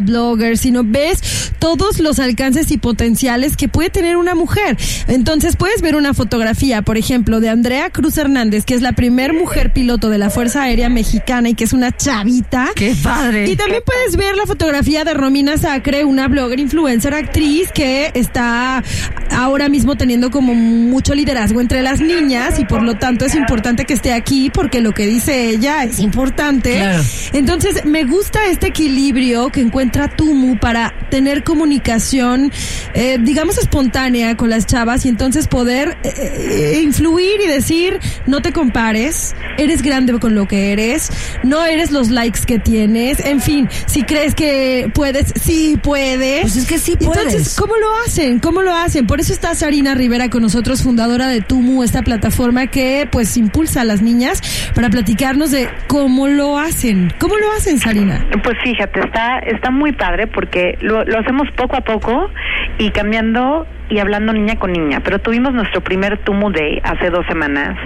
bloggers, 0.02 0.60
sino 0.60 0.82
ves 0.84 1.52
todos 1.58 1.98
los 1.98 2.18
alcances 2.18 2.70
y 2.70 2.78
potenciales 2.78 3.56
que 3.56 3.68
puede 3.68 3.90
tener 3.90 4.16
una 4.16 4.34
mujer. 4.34 4.76
Entonces 5.08 5.56
puedes 5.56 5.82
ver 5.82 5.96
una 5.96 6.14
fotografía, 6.14 6.82
por 6.82 6.98
ejemplo, 6.98 7.40
de 7.40 7.48
Andrea 7.48 7.90
Cruz 7.90 8.18
Hernández, 8.18 8.64
que 8.64 8.74
es 8.74 8.82
la 8.82 8.92
primer 8.92 9.32
mujer 9.32 9.72
piloto 9.72 10.10
de 10.10 10.18
la 10.18 10.30
Fuerza 10.30 10.62
Aérea 10.62 10.88
Mexicana 10.88 11.48
y 11.48 11.54
que 11.54 11.64
es 11.64 11.72
una 11.72 11.96
chavita. 11.96 12.70
¡Qué 12.74 12.94
padre! 13.02 13.48
Y 13.48 13.56
también 13.56 13.82
puedes 13.84 14.16
ver 14.16 14.36
la 14.36 14.46
fotografía 14.46 15.04
de 15.04 15.14
Romina 15.14 15.56
Sacre, 15.56 16.04
una 16.04 16.28
blogger, 16.28 16.60
influencer, 16.60 17.14
actriz 17.14 17.70
que 17.72 18.10
está 18.14 18.82
ahora 19.30 19.68
mismo 19.68 19.96
teniendo 19.96 20.30
como 20.30 20.54
mucho 20.54 21.14
liderazgo 21.14 21.60
entre 21.60 21.82
las 21.82 22.00
niñas 22.00 22.58
y 22.58 22.64
por 22.64 22.82
lo 22.82 22.96
tanto 22.96 23.24
es 23.24 23.34
importante 23.34 23.84
que 23.84 23.94
esté 23.94 24.12
aquí 24.12 24.50
porque 24.52 24.80
lo 24.80 24.92
que 24.92 25.06
dice 25.06 25.48
ella 25.48 25.84
es 25.84 25.98
importante. 25.98 26.76
Claro. 26.76 27.02
Entonces 27.32 27.84
me 27.84 28.04
gusta 28.04 28.46
este 28.46 28.68
equilibrio 28.68 29.33
que 29.52 29.60
encuentra 29.60 30.08
Tumu 30.08 30.58
para 30.58 30.94
tener 31.10 31.42
comunicación, 31.42 32.52
eh, 32.94 33.18
digamos, 33.20 33.58
espontánea 33.58 34.36
con 34.36 34.48
las 34.48 34.66
chavas 34.66 35.04
y 35.06 35.08
entonces 35.08 35.48
poder 35.48 35.96
eh, 36.04 36.12
eh, 36.16 36.80
influir 36.82 37.40
y 37.42 37.46
decir, 37.46 37.98
no 38.26 38.42
te 38.42 38.52
compares, 38.52 39.34
eres 39.58 39.82
grande 39.82 40.18
con 40.20 40.34
lo 40.34 40.46
que 40.46 40.72
eres, 40.72 41.10
no 41.42 41.64
eres 41.64 41.90
los 41.90 42.10
likes 42.10 42.40
que 42.46 42.58
tienes, 42.58 43.24
en 43.24 43.40
fin, 43.40 43.68
si 43.86 44.04
crees 44.04 44.34
que 44.34 44.90
puedes, 44.94 45.32
sí 45.40 45.78
puedes. 45.82 46.42
Pues 46.42 46.56
es 46.56 46.66
que 46.66 46.78
sí 46.78 46.96
puedes. 46.96 47.26
Entonces, 47.26 47.56
¿cómo 47.58 47.74
lo 47.76 47.88
hacen? 48.06 48.38
¿Cómo 48.38 48.62
lo 48.62 48.74
hacen? 48.74 49.06
Por 49.06 49.20
eso 49.20 49.32
está 49.32 49.54
Sarina 49.54 49.94
Rivera 49.94 50.30
con 50.30 50.42
nosotros, 50.42 50.82
fundadora 50.82 51.26
de 51.26 51.40
Tumu, 51.40 51.82
esta 51.82 52.02
plataforma 52.02 52.68
que 52.68 53.08
pues 53.10 53.36
impulsa 53.36 53.80
a 53.80 53.84
las 53.84 54.02
niñas 54.02 54.40
para 54.74 54.90
platicarnos 54.90 55.50
de 55.50 55.68
cómo 55.88 56.28
lo 56.28 56.58
hacen. 56.58 57.12
¿Cómo 57.18 57.36
lo 57.36 57.50
hacen, 57.52 57.78
Sarina? 57.78 58.24
Pues 58.42 58.56
fíjate, 58.62 59.00
está, 59.00 59.23
está 59.38 59.70
muy 59.70 59.92
padre 59.92 60.26
porque 60.26 60.78
lo, 60.80 61.04
lo 61.04 61.18
hacemos 61.18 61.50
poco 61.52 61.76
a 61.76 61.80
poco 61.80 62.30
y 62.78 62.90
cambiando 62.90 63.66
y 63.88 63.98
hablando 63.98 64.32
niña 64.32 64.56
con 64.56 64.72
niña. 64.72 65.00
Pero 65.04 65.18
tuvimos 65.18 65.52
nuestro 65.52 65.82
primer 65.82 66.18
Tumu 66.18 66.50
Day 66.50 66.80
hace 66.82 67.10
dos 67.10 67.26
semanas. 67.26 67.76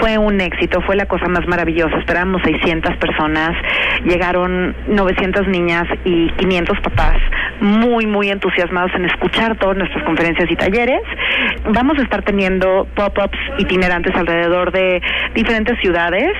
Fue 0.00 0.18
un 0.18 0.40
éxito, 0.40 0.80
fue 0.82 0.96
la 0.96 1.06
cosa 1.06 1.28
más 1.28 1.46
maravillosa. 1.46 1.96
Esperábamos 1.98 2.42
600 2.42 2.96
personas, 2.96 3.50
llegaron 4.04 4.74
900 4.88 5.48
niñas 5.48 5.84
y 6.04 6.30
500 6.30 6.80
papás 6.80 7.16
muy, 7.62 8.06
muy 8.06 8.28
entusiasmados 8.28 8.90
en 8.94 9.04
escuchar 9.04 9.56
todas 9.56 9.76
nuestras 9.76 10.04
conferencias 10.04 10.50
y 10.50 10.56
talleres. 10.56 11.00
Vamos 11.72 11.96
a 11.98 12.02
estar 12.02 12.22
teniendo 12.22 12.88
pop-ups 12.94 13.38
itinerantes 13.58 14.14
alrededor 14.16 14.72
de 14.72 15.00
diferentes 15.34 15.78
ciudades, 15.80 16.32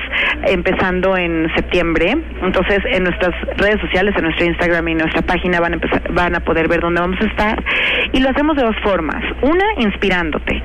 empezando 0.47 1.17
en 1.17 1.49
septiembre. 1.55 2.17
Entonces, 2.43 2.81
en 2.87 3.05
nuestras 3.05 3.35
redes 3.57 3.81
sociales, 3.81 4.15
en 4.17 4.25
nuestro 4.25 4.47
Instagram 4.47 4.89
y 4.89 4.95
nuestra 4.97 5.23
página 5.23 5.61
van 5.61 5.73
a, 5.73 5.75
empezar, 5.77 6.13
van 6.13 6.35
a 6.35 6.41
poder 6.41 6.67
ver 6.67 6.81
dónde 6.81 7.01
vamos 7.01 7.21
a 7.21 7.27
estar. 7.27 7.63
Y 8.13 8.21
lo 8.21 8.31
hacemos 8.31 8.57
de 8.57 8.65
dos 8.65 8.77
formas. 8.83 9.02
Una, 9.43 9.65
inspirándote. 9.79 10.63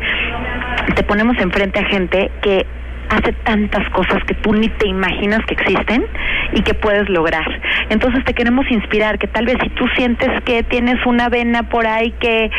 Te 0.96 1.04
ponemos 1.04 1.38
enfrente 1.40 1.80
a 1.80 1.86
gente 1.86 2.32
que 2.42 2.66
hace 3.10 3.34
tantas 3.34 3.90
cosas 3.90 4.24
que 4.26 4.34
tú 4.36 4.54
ni 4.54 4.70
te 4.70 4.88
imaginas 4.88 5.46
que 5.46 5.54
existen 5.54 6.06
y 6.54 6.62
que 6.62 6.74
puedes 6.74 7.10
lograr. 7.10 7.46
Entonces 7.90 8.24
te 8.26 8.34
queremos 8.34 8.70
inspirar 8.70 9.18
que 9.18 9.28
tal 9.28 9.46
vez 9.46 9.58
si 9.62 9.70
tú 9.70 9.88
sientes 9.96 10.30
que 10.44 10.64
tienes 10.64 11.04
una 11.06 11.30
vena 11.30 11.64
por 11.64 11.88
ahí 11.88 12.12
que 12.20 12.46
eh, 12.46 12.52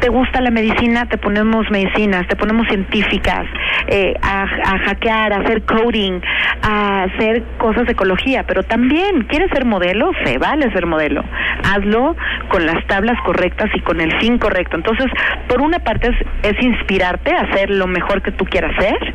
te 0.00 0.08
gusta 0.08 0.40
la 0.40 0.50
medicina, 0.50 1.06
te 1.06 1.18
ponemos 1.18 1.70
medicinas, 1.70 2.26
te 2.28 2.36
ponemos 2.36 2.66
científicas, 2.68 3.46
eh, 3.88 4.14
a, 4.22 4.42
a 4.42 4.78
hackear, 4.86 5.32
a 5.32 5.36
hacer 5.38 5.62
coding, 5.62 6.20
a 6.62 7.04
hacer 7.04 7.42
cosas 7.58 7.86
de 7.86 7.92
ecología, 7.92 8.44
pero 8.46 8.62
también 8.62 9.24
quieres 9.24 9.50
ser 9.52 9.64
modelo, 9.64 10.10
se 10.24 10.38
vale 10.38 10.70
ser 10.72 10.86
modelo. 10.86 11.24
Hazlo 11.64 12.16
con 12.48 12.66
las 12.66 12.86
tablas 12.86 13.20
correctas 13.24 13.70
y 13.74 13.80
con 13.80 14.00
el 14.00 14.12
fin 14.20 14.38
correcto. 14.38 14.76
Entonces, 14.76 15.06
por 15.48 15.60
una 15.60 15.78
parte 15.78 16.08
es, 16.08 16.54
es 16.54 16.62
inspirarte 16.62 17.34
a 17.34 17.42
hacer 17.42 17.70
lo 17.70 17.86
mejor 17.86 18.22
que 18.22 18.32
tú 18.32 18.44
quieras 18.44 18.72
hacer 18.76 19.14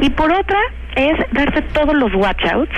y 0.00 0.10
por 0.10 0.32
otra 0.32 0.58
es 0.96 1.14
darte 1.32 1.62
todos 1.62 1.94
los 1.94 2.12
watch 2.14 2.44
outs 2.52 2.74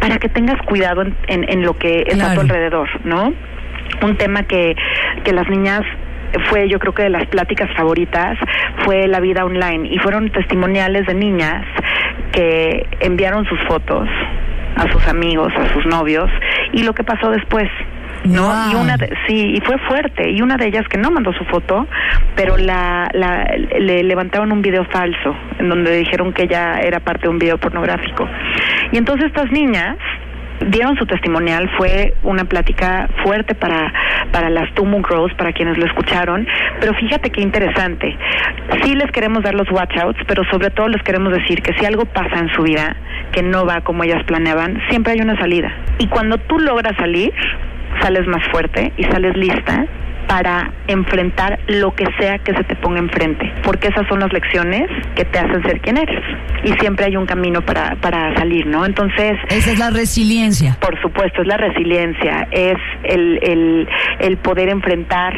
para 0.00 0.18
que 0.18 0.28
tengas 0.28 0.60
cuidado 0.62 1.02
en, 1.02 1.14
en, 1.28 1.48
en 1.48 1.62
lo 1.62 1.76
que 1.76 2.04
está 2.06 2.32
a 2.32 2.32
Claro. 2.32 2.34
tu 2.34 2.40
alrededor, 2.40 2.88
¿no? 3.04 3.32
Un 4.02 4.16
tema 4.16 4.42
que, 4.44 4.74
que 5.24 5.32
las 5.32 5.48
niñas 5.48 5.82
fue 6.48 6.68
yo 6.68 6.78
creo 6.78 6.94
que 6.94 7.02
de 7.02 7.10
las 7.10 7.26
pláticas 7.26 7.68
favoritas 7.76 8.38
fue 8.84 9.08
la 9.08 9.18
vida 9.20 9.44
online 9.44 9.88
y 9.90 9.98
fueron 9.98 10.30
testimoniales 10.30 11.06
de 11.06 11.14
niñas 11.14 11.64
que 12.32 12.86
enviaron 13.00 13.44
sus 13.46 13.58
fotos 13.64 14.08
a 14.76 14.90
sus 14.92 15.06
amigos, 15.08 15.52
a 15.56 15.68
sus 15.72 15.84
novios 15.86 16.30
y 16.72 16.84
lo 16.84 16.94
que 16.94 17.02
pasó 17.04 17.30
después. 17.30 17.68
¿No? 18.24 18.42
Wow. 18.44 18.72
Y 18.72 18.74
una 18.74 18.96
de- 18.96 19.12
sí, 19.26 19.54
y 19.56 19.60
fue 19.60 19.78
fuerte. 19.88 20.30
Y 20.30 20.42
una 20.42 20.56
de 20.56 20.66
ellas 20.68 20.86
que 20.88 20.98
no 20.98 21.10
mandó 21.10 21.32
su 21.32 21.44
foto, 21.46 21.86
pero 22.36 22.56
la, 22.56 23.08
la, 23.12 23.44
le 23.78 24.02
levantaron 24.02 24.52
un 24.52 24.62
video 24.62 24.84
falso, 24.86 25.34
en 25.58 25.68
donde 25.68 25.96
dijeron 25.96 26.32
que 26.32 26.42
ella 26.44 26.80
era 26.80 27.00
parte 27.00 27.22
de 27.22 27.28
un 27.28 27.38
video 27.38 27.58
pornográfico. 27.58 28.28
Y 28.92 28.98
entonces 28.98 29.26
estas 29.26 29.50
niñas 29.50 29.96
dieron 30.66 30.94
su 30.98 31.06
testimonial, 31.06 31.70
fue 31.78 32.12
una 32.22 32.44
plática 32.44 33.08
fuerte 33.24 33.54
para, 33.54 33.92
para 34.30 34.50
las 34.50 34.70
Tumu 34.74 35.02
Girls, 35.02 35.32
para 35.34 35.54
quienes 35.54 35.78
lo 35.78 35.86
escucharon, 35.86 36.46
pero 36.80 36.92
fíjate 36.92 37.30
qué 37.30 37.40
interesante. 37.40 38.14
Sí 38.84 38.94
les 38.94 39.10
queremos 39.10 39.42
dar 39.42 39.54
los 39.54 39.70
watch 39.70 39.96
outs, 39.96 40.20
pero 40.26 40.44
sobre 40.50 40.68
todo 40.68 40.88
les 40.88 41.02
queremos 41.02 41.32
decir 41.32 41.62
que 41.62 41.72
si 41.78 41.86
algo 41.86 42.04
pasa 42.04 42.38
en 42.38 42.50
su 42.50 42.62
vida 42.62 42.94
que 43.32 43.42
no 43.42 43.64
va 43.64 43.80
como 43.80 44.04
ellas 44.04 44.22
planeaban, 44.24 44.78
siempre 44.90 45.14
hay 45.14 45.20
una 45.22 45.38
salida. 45.38 45.72
Y 45.98 46.08
cuando 46.08 46.36
tú 46.36 46.58
logras 46.58 46.94
salir, 46.98 47.32
sales 48.02 48.26
más 48.26 48.42
fuerte 48.50 48.92
y 48.96 49.04
sales 49.04 49.36
lista 49.36 49.86
para 50.26 50.72
enfrentar 50.86 51.58
lo 51.66 51.92
que 51.96 52.04
sea 52.20 52.38
que 52.38 52.54
se 52.54 52.62
te 52.62 52.76
ponga 52.76 53.00
enfrente, 53.00 53.52
porque 53.64 53.88
esas 53.88 54.06
son 54.06 54.20
las 54.20 54.32
lecciones 54.32 54.88
que 55.16 55.24
te 55.24 55.38
hacen 55.40 55.60
ser 55.64 55.80
quien 55.80 55.96
eres. 55.98 56.22
Y 56.62 56.72
siempre 56.74 57.06
hay 57.06 57.16
un 57.16 57.26
camino 57.26 57.62
para, 57.62 57.96
para 57.96 58.32
salir, 58.36 58.64
¿no? 58.66 58.86
Entonces, 58.86 59.32
Esa 59.48 59.72
es 59.72 59.78
la 59.80 59.90
resiliencia. 59.90 60.76
por 60.80 61.00
supuesto, 61.00 61.42
es 61.42 61.48
la 61.48 61.56
resiliencia, 61.56 62.46
es 62.52 62.76
el, 63.02 63.40
el, 63.42 63.88
el 64.20 64.36
poder 64.36 64.68
enfrentar, 64.68 65.34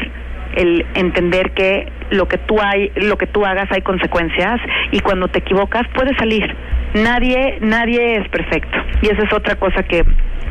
el 0.55 0.85
entender 0.93 1.51
que 1.53 1.87
lo 2.13 2.27
que 2.27 2.37
tú 2.37 2.59
hay, 2.61 2.91
lo 2.95 3.17
que 3.17 3.27
tú 3.27 3.45
hagas 3.45 3.71
hay 3.71 3.81
consecuencias 3.81 4.59
y 4.91 4.99
cuando 4.99 5.27
te 5.27 5.39
equivocas 5.39 5.83
puedes 5.93 6.15
salir. 6.17 6.55
Nadie, 6.93 7.57
nadie 7.61 8.17
es 8.17 8.29
perfecto. 8.29 8.77
Y 9.01 9.07
esa 9.07 9.23
es 9.23 9.33
otra 9.33 9.55
cosa 9.55 9.83
que 9.83 10.05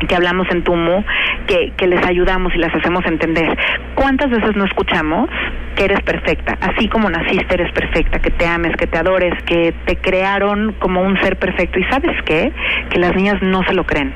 que 0.07 0.15
hablamos 0.15 0.47
en 0.51 0.63
Tumu, 0.63 1.03
que, 1.47 1.73
que 1.77 1.87
les 1.87 2.05
ayudamos 2.05 2.53
y 2.55 2.57
las 2.57 2.73
hacemos 2.73 3.05
entender. 3.05 3.57
¿Cuántas 3.95 4.29
veces 4.29 4.55
no 4.55 4.65
escuchamos 4.65 5.29
que 5.75 5.85
eres 5.85 6.01
perfecta? 6.01 6.57
Así 6.61 6.87
como 6.89 7.09
naciste 7.09 7.53
eres 7.53 7.71
perfecta, 7.71 8.19
que 8.19 8.31
te 8.31 8.45
ames, 8.45 8.75
que 8.77 8.87
te 8.87 8.97
adores, 8.97 9.33
que 9.45 9.73
te 9.85 9.97
crearon 9.97 10.73
como 10.79 11.01
un 11.01 11.19
ser 11.21 11.37
perfecto. 11.37 11.79
¿Y 11.79 11.83
sabes 11.85 12.15
qué? 12.25 12.51
Que 12.89 12.99
las 12.99 13.15
niñas 13.15 13.41
no 13.41 13.63
se 13.63 13.73
lo 13.73 13.85
creen. 13.85 14.13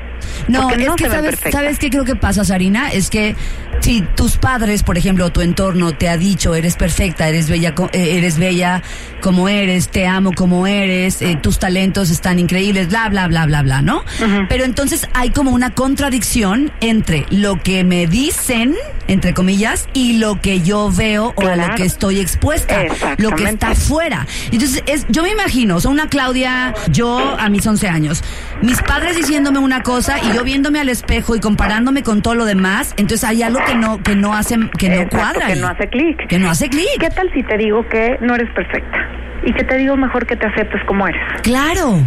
No, 0.48 0.70
es 0.70 0.86
no 0.86 0.96
que 0.96 1.08
sabes. 1.08 1.38
¿sabes 1.50 1.78
qué 1.78 1.90
creo 1.90 2.04
que 2.04 2.16
pasa, 2.16 2.44
Sarina? 2.44 2.90
Es 2.90 3.08
que 3.08 3.36
si 3.80 4.02
tus 4.02 4.36
padres, 4.36 4.82
por 4.82 4.98
ejemplo, 4.98 5.26
o 5.26 5.30
tu 5.30 5.40
entorno 5.40 5.92
te 5.92 6.08
ha 6.08 6.16
dicho, 6.16 6.54
eres 6.54 6.76
perfecta, 6.76 7.28
eres 7.28 7.37
bella, 7.48 7.76
co- 7.76 7.90
eh, 7.92 8.16
eres 8.18 8.38
bella 8.38 8.82
como 9.20 9.48
eres, 9.48 9.88
te 9.88 10.06
amo 10.06 10.32
como 10.34 10.66
eres, 10.66 11.22
eh, 11.22 11.38
tus 11.40 11.58
talentos 11.60 12.10
están 12.10 12.38
increíbles, 12.40 12.88
bla, 12.88 13.08
bla, 13.08 13.28
bla, 13.28 13.46
bla, 13.46 13.62
bla, 13.62 13.82
¿no? 13.82 14.02
Pero 14.48 14.64
entonces 14.64 15.06
hay 15.14 15.30
como 15.30 15.52
una 15.52 15.70
contradicción 15.74 16.72
entre 16.80 17.26
lo 17.30 17.62
que 17.62 17.84
me 17.84 18.06
dicen, 18.08 18.74
entre 19.08 19.34
comillas, 19.34 19.88
y 19.92 20.18
lo 20.18 20.40
que 20.40 20.60
yo 20.60 20.90
veo 20.96 21.32
o 21.36 21.46
a 21.46 21.56
lo 21.56 21.74
que 21.74 21.84
estoy 21.84 22.20
expuesta, 22.20 22.84
lo 23.16 23.30
que 23.32 23.44
está 23.44 23.70
afuera. 23.70 24.26
Entonces, 24.52 24.82
es, 24.86 25.06
yo 25.08 25.22
me 25.22 25.30
imagino, 25.30 25.76
o 25.76 25.80
sea, 25.80 25.90
una 25.90 26.08
Claudia, 26.08 26.74
yo 26.90 27.36
a 27.38 27.48
mis 27.48 27.66
11 27.66 27.88
años, 27.88 28.22
mis 28.62 28.80
padres 28.82 29.16
diciéndome 29.16 29.58
una 29.58 29.82
cosa 29.82 30.18
y 30.22 30.32
yo 30.34 30.44
viéndome 30.44 30.78
al 30.80 30.88
espejo 30.88 31.34
y 31.34 31.40
comparándome 31.40 32.02
con 32.02 32.22
todo 32.22 32.34
lo 32.34 32.44
demás, 32.44 32.94
entonces 32.96 33.28
hay 33.28 33.42
algo 33.42 33.60
que 33.66 33.74
no, 33.74 34.02
que 34.02 34.14
no 34.14 34.34
hace, 34.34 34.56
que 34.78 34.88
no 34.88 34.94
Exacto, 34.96 35.16
cuadra. 35.16 35.46
que 35.46 35.52
ahí. 35.54 35.60
no 35.60 35.68
hace 35.68 35.88
clic. 35.88 36.26
Que 36.28 36.38
no 36.38 36.50
hace 36.50 36.68
clic. 36.68 36.88
¿Qué 37.00 37.10
tal 37.10 37.30
si 37.32 37.42
te 37.42 37.56
digo 37.56 37.86
que 37.88 38.18
no 38.20 38.34
eres 38.34 38.50
perfecta? 38.52 38.98
Y 39.44 39.52
que 39.52 39.64
te 39.64 39.78
digo 39.78 39.96
mejor 39.96 40.26
que 40.26 40.36
te 40.36 40.46
aceptes 40.46 40.82
como 40.86 41.06
eres. 41.08 41.22
Claro. 41.42 41.98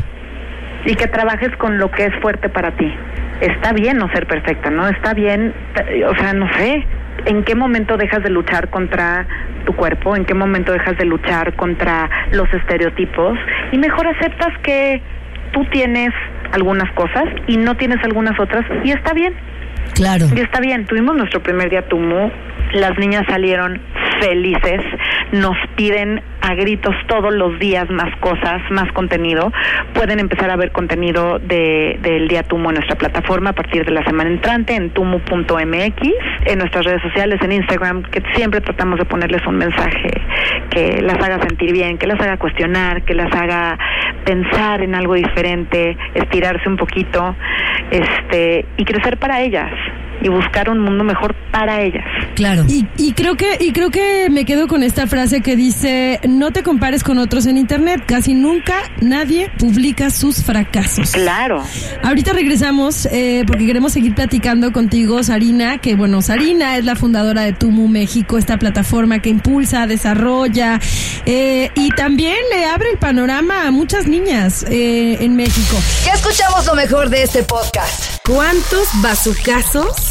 Y 0.86 0.96
que 0.96 1.08
trabajes 1.08 1.50
con 1.58 1.78
lo 1.78 1.90
que 1.92 2.06
es 2.06 2.14
fuerte 2.22 2.50
para 2.50 2.72
ti. 2.76 2.94
Está 3.42 3.74
bien 3.74 3.98
no 3.98 4.10
ser 4.14 4.28
perfecta, 4.28 4.70
¿no? 4.70 4.88
Está 4.88 5.14
bien, 5.14 5.54
t- 5.76 6.06
o 6.06 6.16
sea, 6.16 6.34
no 6.34 6.52
sé, 6.54 6.86
¿en 7.26 7.44
qué 7.44 7.56
momento 7.56 7.98
dejas 7.98 8.24
de 8.24 8.30
luchar 8.30 8.70
contra 8.70 9.26
tu 9.66 9.74
cuerpo? 9.76 10.16
¿En 10.16 10.26
qué 10.26 10.34
momento 10.34 10.72
dejas 10.72 10.98
de 10.98 11.06
luchar 11.06 11.54
contra 11.56 12.10
los 12.32 12.52
estereotipos? 12.54 13.38
Y 13.72 13.78
mejor 13.78 14.08
aceptas 14.08 14.58
que 14.64 15.02
tú 15.52 15.66
tienes 15.66 16.12
algunas 16.54 16.90
cosas 16.94 17.26
y 17.48 17.58
no 17.58 17.76
tienes 17.78 18.04
algunas 18.04 18.40
otras 18.40 18.64
y 18.84 18.92
está 18.92 19.14
bien. 19.14 19.34
Claro. 19.96 20.26
Y 20.36 20.40
está 20.40 20.60
bien, 20.62 20.86
tuvimos 20.86 21.16
nuestro 21.18 21.42
primer 21.44 21.70
día 21.70 21.82
Tumu, 21.88 22.30
las 22.74 22.98
niñas 22.98 23.24
salieron 23.28 23.82
felices, 24.22 24.82
nos 25.32 25.56
piden 25.76 26.22
a 26.42 26.56
gritos 26.56 26.96
todos 27.08 27.34
los 27.34 27.58
días 27.60 27.90
más 27.90 28.16
cosas, 28.18 28.62
más 28.72 28.92
contenido. 28.94 29.52
Pueden 29.94 30.20
empezar 30.20 30.50
a 30.50 30.56
ver 30.56 30.72
contenido 30.72 31.40
de, 31.40 32.00
del 32.02 32.28
día 32.28 32.44
Tumu 32.44 32.70
en 32.70 32.76
nuestra 32.76 32.98
plataforma 32.98 33.52
a 33.52 33.54
partir 33.54 33.86
de 33.86 33.92
la 33.92 34.04
semana 34.04 34.30
entrante 34.30 34.76
en 34.76 34.90
tumu.mx, 34.90 36.02
en 36.46 36.60
nuestras 36.60 36.86
redes 36.86 37.02
sociales, 37.02 37.40
en 37.42 37.52
Instagram, 37.52 38.04
que 38.04 38.22
siempre 38.36 38.62
tratamos 38.62 39.00
de 39.00 39.06
ponerles 39.06 39.46
un 39.46 39.58
mensaje 39.58 40.10
que 40.70 41.02
las 41.02 41.22
haga 41.22 41.40
sentir 41.42 41.72
bien, 41.72 41.98
que 41.98 42.08
las 42.08 42.20
haga 42.20 42.38
cuestionar, 42.38 43.04
que 43.04 43.14
las 43.14 43.34
haga 43.34 43.78
pensar 44.26 44.82
en 44.82 44.96
algo 44.96 45.14
diferente, 45.14 45.98
estirarse 46.16 46.68
un 46.68 46.78
poquito, 46.78 47.36
este, 47.92 48.66
y 48.78 48.86
crecer 48.86 49.18
para 49.18 49.42
ellas 49.42 49.72
y 50.22 50.30
buscar 50.30 50.70
un 50.70 50.80
mundo 50.80 51.04
mejor 51.04 51.36
para 51.52 51.82
ellas. 51.82 52.04
Claro. 52.36 52.66
Y, 52.68 52.86
y 52.98 53.14
creo 53.14 53.36
que 53.36 53.58
y 53.60 53.72
creo 53.74 53.90
que 53.92 54.30
me 54.30 54.46
quedo 54.46 54.68
con 54.68 54.84
esta 54.84 55.08
frase 55.08 55.42
que 55.42 55.56
dice 55.56 56.20
no 56.28 56.52
te 56.52 56.64
compares 56.64 57.04
con 57.04 57.18
otros 57.18 57.46
en 57.46 57.58
internet 57.58 58.04
casi 58.06 58.34
nunca 58.34 58.76
nadie 59.02 59.52
publica 59.58 60.10
sus 60.10 60.44
fracasos 60.44 61.12
Claro. 61.12 61.64
ahorita 62.04 62.34
regresamos 62.34 63.08
eh, 63.12 63.44
porque 63.46 63.66
queremos 63.66 63.94
seguir 63.94 64.16
platicando 64.16 64.72
contigo 64.72 65.22
Sarina 65.24 65.78
que 65.80 65.96
bueno 65.96 66.22
Sarina 66.22 66.78
es 66.78 66.86
la 66.86 66.96
fundadora 66.96 67.42
de 67.42 67.54
Tumu 67.54 67.88
México 67.88 68.38
esta 68.38 68.58
plataforma 68.58 69.20
que 69.20 69.30
impulsa 69.30 69.86
desarrolla 69.88 70.80
eh, 71.26 71.70
y 71.76 71.90
también 71.90 72.38
le 72.54 72.66
abre 72.66 72.92
el 72.92 72.98
panorama 72.98 73.68
a 73.68 73.72
muchas 73.72 74.08
niñas 74.08 74.66
eh, 74.70 75.18
en 75.20 75.36
México 75.36 75.78
Ya 76.06 76.14
escuchamos 76.14 76.66
lo 76.66 76.76
mejor 76.76 77.10
de 77.10 77.24
este 77.24 77.44
podcast. 77.44 78.18
¿Cuántos 78.28 78.88
bazucazos 79.02 80.11